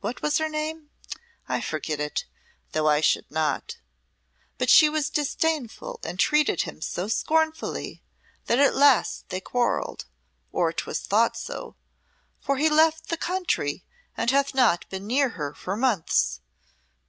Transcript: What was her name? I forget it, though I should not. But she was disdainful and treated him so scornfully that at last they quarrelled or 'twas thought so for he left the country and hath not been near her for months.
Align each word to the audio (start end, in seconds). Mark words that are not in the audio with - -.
What 0.00 0.20
was 0.20 0.38
her 0.38 0.48
name? 0.48 0.90
I 1.48 1.60
forget 1.60 2.00
it, 2.00 2.24
though 2.72 2.88
I 2.88 3.00
should 3.00 3.30
not. 3.30 3.76
But 4.58 4.68
she 4.68 4.88
was 4.88 5.08
disdainful 5.08 6.00
and 6.02 6.18
treated 6.18 6.62
him 6.62 6.80
so 6.80 7.06
scornfully 7.06 8.02
that 8.46 8.58
at 8.58 8.74
last 8.74 9.28
they 9.28 9.40
quarrelled 9.40 10.06
or 10.50 10.72
'twas 10.72 10.98
thought 10.98 11.36
so 11.36 11.76
for 12.40 12.56
he 12.56 12.68
left 12.68 13.10
the 13.10 13.16
country 13.16 13.84
and 14.16 14.32
hath 14.32 14.56
not 14.56 14.88
been 14.90 15.06
near 15.06 15.28
her 15.38 15.54
for 15.54 15.76
months. 15.76 16.40